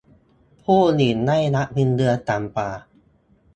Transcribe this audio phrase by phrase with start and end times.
[0.63, 2.69] ผู้หญิงได้รับเงินเดือนต่ำกว่า